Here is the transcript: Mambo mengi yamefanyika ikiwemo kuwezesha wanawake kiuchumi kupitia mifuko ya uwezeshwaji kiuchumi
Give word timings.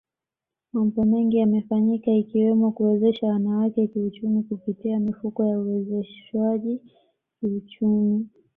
Mambo 0.73 1.05
mengi 1.05 1.37
yamefanyika 1.37 2.11
ikiwemo 2.13 2.71
kuwezesha 2.71 3.27
wanawake 3.27 3.87
kiuchumi 3.87 4.43
kupitia 4.43 4.99
mifuko 4.99 5.45
ya 5.45 5.59
uwezeshwaji 5.59 6.79
kiuchumi 7.39 8.29